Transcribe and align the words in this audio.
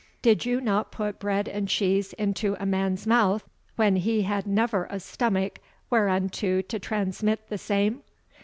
Did 0.23 0.47
you 0.47 0.59
not 0.61 0.91
put 0.91 1.19
bread 1.19 1.47
and 1.47 1.67
cheese 1.67 2.13
into 2.13 2.57
a 2.59 2.65
man's 2.65 3.05
mouth, 3.05 3.47
when 3.75 3.97
he 3.97 4.23
had 4.23 4.47
never 4.47 4.87
a 4.89 4.99
stomach 4.99 5.59
whereunto 5.91 6.61
to 6.63 6.79
transmit 6.79 7.49
the 7.49 7.59
same?" 7.59 8.01